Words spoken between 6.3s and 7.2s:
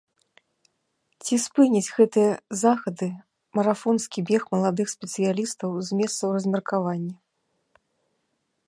размеркавання?